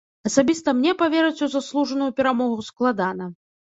[0.29, 3.35] Асабіста мне паверыць у заслужаную перамогу складана.